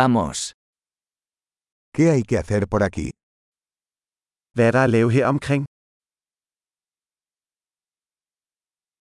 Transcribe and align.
Vamos. 0.00 0.52
¿Qué 1.94 2.10
hay 2.10 2.22
que 2.22 2.36
hacer 2.36 2.68
por 2.68 2.82
aquí? 2.82 3.12
Hvad 4.54 4.66
er 4.66 4.72
der 4.72 4.84
at 4.84 4.90
lave 4.90 5.10
her 5.16 5.24
omkring? 5.24 5.64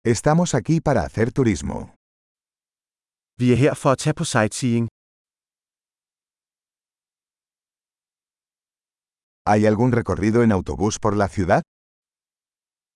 Estamos 0.06 0.50
aquí 0.56 0.80
para 0.80 1.02
hacer 1.04 1.34
turismo. 1.34 1.78
Vi 3.40 3.52
er 3.54 3.58
her 3.64 3.74
for 3.76 3.92
at 3.92 4.00
tage 4.04 4.14
på 4.20 4.24
sightseeing. 4.24 4.88
¿Hay 9.46 9.66
algún 9.66 9.92
recorrido 9.92 10.44
en 10.44 10.52
autobús 10.54 10.98
por 11.04 11.14
la 11.18 11.28
ciudad? 11.28 11.62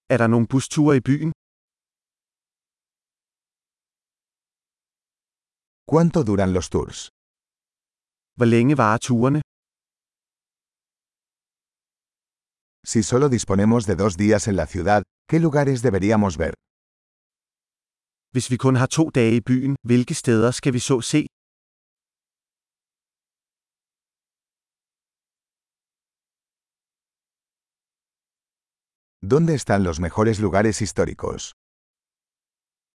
Er 0.10 0.18
der 0.20 0.30
nogle 0.30 0.48
busture 0.48 0.96
i 0.96 1.02
byen? 1.02 1.32
¿Cuánto 5.92 6.24
duran 6.24 6.54
los 6.54 6.70
tours? 6.70 7.10
Hvor 8.38 8.46
længe 8.56 8.74
varer 8.82 8.98
turene? 9.08 9.42
Si 12.92 13.00
solo 13.12 13.28
disponemos 13.38 13.82
de 13.90 13.96
dos 14.04 14.14
días 14.24 14.44
en 14.50 14.56
la 14.62 14.66
ciudad, 14.74 15.02
¿qué 15.30 15.38
lugares 15.48 15.80
deberíamos 15.88 16.34
ver? 16.42 16.54
Hvis 18.34 18.48
vi 18.52 18.58
kun 18.58 18.76
har 18.82 18.90
to 18.98 19.04
dage 19.18 19.36
i 19.40 19.42
byen, 19.50 19.74
hvilke 19.90 20.14
steder 20.22 20.52
skal 20.60 20.74
vi 20.74 20.80
så 20.90 20.98
se? 21.12 21.22
¿Dónde 29.34 29.54
están 29.62 29.82
los 29.88 29.98
mejores 30.06 30.40
lugares 30.46 30.82
históricos? 30.86 31.42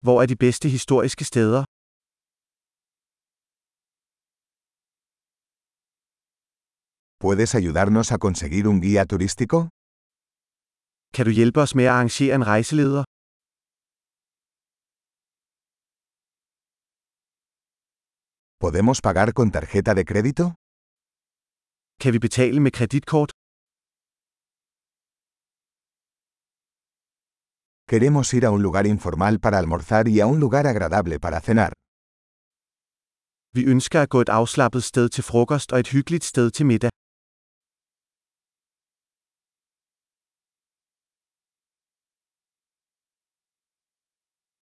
Hvor 0.05 0.17
er 0.21 0.27
de 0.27 0.37
bedste 0.45 0.67
historiske 0.69 1.23
steder? 1.31 1.63
¿Puedes 7.21 7.53
ayudarnos 7.53 8.13
a 8.13 8.17
conseguir 8.17 8.65
un 8.65 8.79
guía 8.79 9.03
turístico? 9.05 9.57
Kan 11.15 11.25
du 11.27 11.31
hjælpe 11.37 11.59
os 11.65 11.75
med 11.75 11.87
at 11.87 11.91
arrangere 11.95 12.33
en 12.35 12.43
rejseleder? 12.51 13.03
¿Podemos 18.63 18.97
pagar 19.07 19.29
con 19.37 19.47
tarjeta 19.51 19.91
de 19.99 20.03
crédito? 20.09 20.43
Kan 22.01 22.11
vi 22.13 22.19
betale 22.27 22.59
med 22.65 22.71
kreditkort? 22.77 23.31
Queremos 27.89 28.27
ir 28.37 28.43
a 28.45 28.51
un 28.55 28.61
lugar 28.67 28.85
informal 28.95 29.35
para 29.43 29.57
almorzar 29.61 30.07
y 30.07 30.21
a 30.21 30.25
un 30.33 30.39
lugar 30.39 30.65
agradable 30.67 31.19
para 31.19 31.41
cenar. 31.47 31.73
Vi 33.55 33.61
ønsker 33.73 33.99
at 34.01 34.09
gå 34.09 34.21
et 34.21 34.29
afslappet 34.29 34.83
sted 34.83 35.09
til 35.09 35.23
frokost 35.23 35.71
og 35.73 35.79
et 35.79 35.87
hyggeligt 35.87 36.23
sted 36.23 36.51
til 36.51 36.65
middag. 36.65 36.91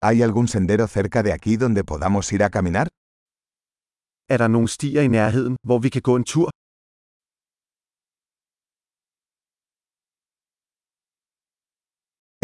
¿Hay 0.01 0.23
algún 0.23 0.47
sendero 0.47 0.87
cerca 0.87 1.23
de 1.23 1.33
aquí 1.33 1.57
donde 1.57 1.83
podamos 1.83 2.31
ir 2.31 2.41
a 2.43 2.49
caminar? 2.49 2.87
Er 4.29 4.37
der 4.37 4.47
nogle 4.47 4.67
stier 4.67 5.01
i 5.01 5.07
nærheden, 5.07 5.55
hvor 5.67 5.79
vi 5.79 5.89
kan 5.89 6.01
gå 6.01 6.15
en 6.15 6.23
tur? 6.23 6.49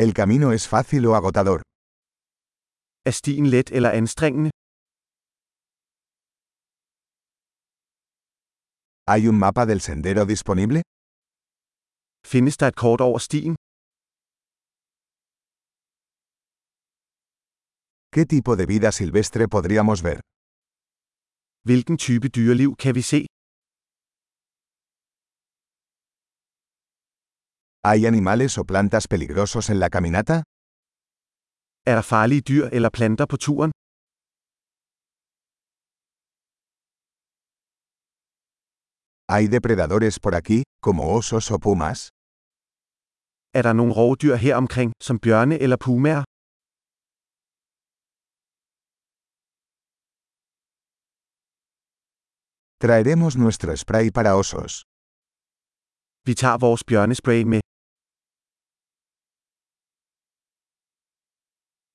¿El 0.03 0.11
camino 0.19 0.47
es 0.57 0.67
fácil 0.67 1.01
o 1.09 1.15
agotador? 1.19 1.61
Er 3.07 3.13
stien 3.21 3.45
let 3.53 3.67
eller 3.77 3.91
anstrengende? 4.01 4.49
¿Hay 9.11 9.21
un 9.31 9.37
mapa 9.45 9.63
del 9.65 9.79
sendero 9.89 10.25
disponible? 10.25 10.79
Findes 12.31 12.57
der 12.57 12.67
et 12.71 12.75
kort 12.83 13.01
over 13.07 13.19
stien? 13.19 13.55
¿Qué 18.15 18.25
tipo 18.25 18.55
de 18.55 18.65
vida 18.65 18.93
silvestre 18.93 19.49
podríamos 19.49 20.01
ver? 20.01 20.21
Hvilken 21.67 21.97
type 21.97 22.29
dyreliv 22.29 22.71
kan 22.77 22.93
vi 22.93 23.01
se? 23.01 23.25
¿Hay 27.83 28.05
animales 28.05 28.57
o 28.57 28.63
plantas 28.63 29.09
peligrosos 29.09 29.69
en 29.69 29.79
la 29.81 29.89
caminata? 29.89 30.43
Er 31.85 31.95
der 31.95 32.03
farlige 32.03 32.41
dyr 32.49 32.65
eller 32.71 32.89
planter 32.97 33.25
på 33.31 33.37
turen? 33.37 33.71
¿Hay 39.27 39.47
depredadores 39.47 40.19
por 40.21 40.35
aquí, 40.35 40.63
como 40.81 41.03
osos 41.17 41.51
o 41.51 41.57
pumas? 41.59 42.09
Er 43.53 43.63
der 43.63 43.73
nogle 43.73 43.93
rovdyr 43.93 44.35
her 44.35 44.55
omkring, 44.55 44.93
som 45.03 45.19
bjørne 45.19 45.55
eller 45.59 45.77
pumaer? 45.85 46.23
Traeremos 52.83 53.37
nuestro 53.37 53.75
spray 53.77 54.11
para 54.11 54.35
osos. 54.35 54.83
Vi 56.25 56.33
tager 56.33 56.57
vores 56.57 56.83
bjørnespray 56.83 57.43
med. 57.43 57.61